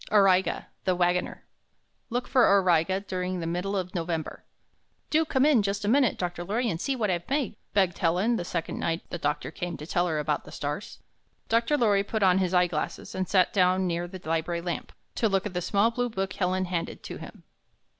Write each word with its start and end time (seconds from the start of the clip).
AURIGA, 0.11 0.65
THE 0.85 0.95
WAGONER 0.95 1.45
Look 2.09 2.27
for 2.27 2.47
Auriga 2.47 3.01
during 3.01 3.39
the 3.39 3.45
middle 3.45 3.77
of 3.77 3.93
November 3.93 4.43
"Do 5.11 5.25
come 5.25 5.45
in 5.45 5.61
just 5.61 5.85
a 5.85 5.87
minute, 5.87 6.17
Dr. 6.17 6.43
Lorry, 6.43 6.71
and 6.71 6.81
see 6.81 6.95
what 6.95 7.11
I've 7.11 7.29
made," 7.29 7.55
begged 7.75 7.99
Helen, 7.99 8.35
the 8.35 8.43
sec 8.43 8.67
ond 8.67 8.79
night 8.79 9.07
the 9.11 9.19
doctor 9.19 9.51
came 9.51 9.77
to 9.77 9.85
tell 9.85 10.07
her 10.07 10.17
about 10.17 10.43
the 10.43 10.51
stars. 10.51 10.97
Dr. 11.49 11.77
Lorry 11.77 12.01
put 12.03 12.23
on 12.23 12.39
his 12.39 12.51
eye 12.51 12.65
glasses 12.65 13.13
and 13.13 13.29
sat 13.29 13.53
down 13.53 13.85
near 13.85 14.07
the 14.07 14.19
library 14.27 14.61
lamp, 14.61 14.91
to 15.13 15.29
look 15.29 15.45
at 15.45 15.53
the 15.53 15.61
small 15.61 15.91
blue 15.91 16.09
book 16.09 16.33
Helen 16.33 16.65
handed 16.65 17.03
to 17.03 17.17
him. 17.17 17.43